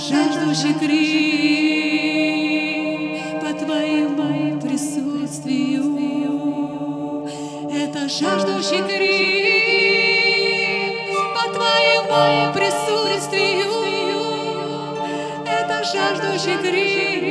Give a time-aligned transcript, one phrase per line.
[0.00, 2.00] жаждущий крик
[3.40, 5.84] по твоему присутствию.
[7.70, 9.98] Это жаждущий крик
[11.34, 13.70] по твоему присутствию.
[15.46, 17.29] Это жаждущий крик.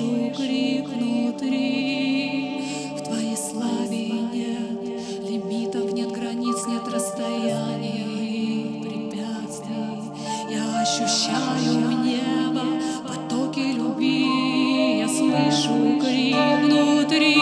[0.00, 2.62] слышу крик внутри.
[2.96, 4.80] В твоей славе нет
[5.28, 10.02] лимитов, нет границ, нет расстояний, препятствий.
[10.48, 12.64] Я ощущаю небо,
[13.06, 15.00] потоки любви.
[15.00, 17.36] Я слышу крик внутри.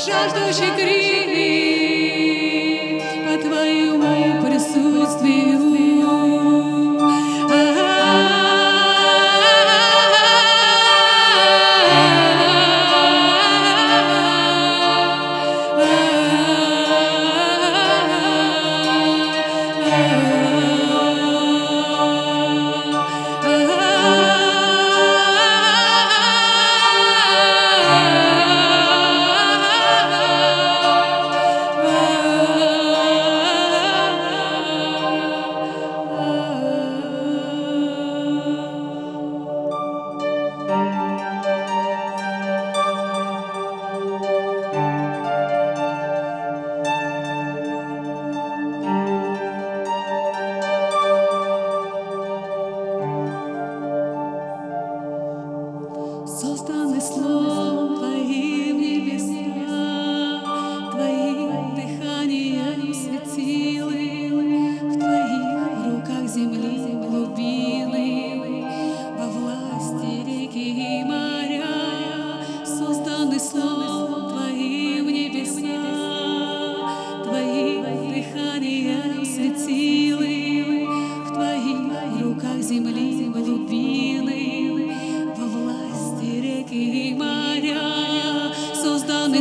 [0.06, 1.81] жажду и гриль.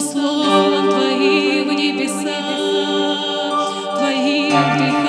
[0.01, 2.41] Словом твоим в небеса,
[3.95, 4.51] твоим.
[4.51, 5.00] в.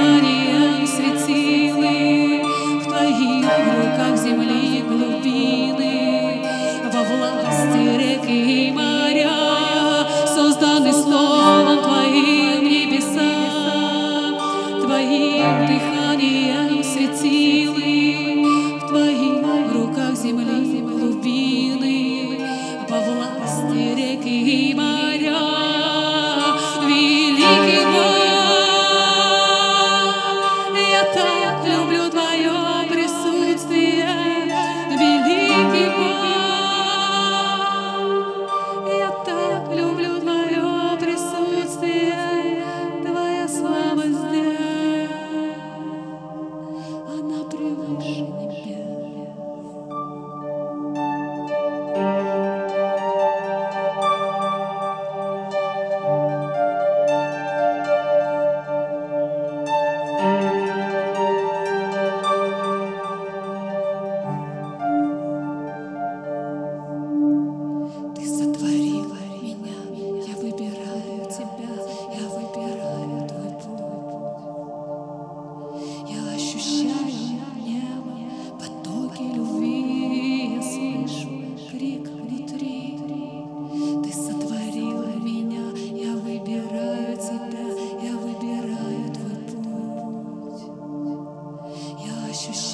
[92.42, 92.71] she